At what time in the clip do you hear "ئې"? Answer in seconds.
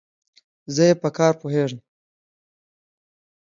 0.89-0.93